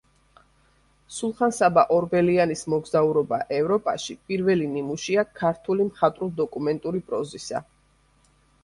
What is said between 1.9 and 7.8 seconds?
ორბელიანის „მოგზაურობა ევროპაში“ პირველი ნიმუშია ქართული მხატვრულ–დოკუმენტური პროზისა.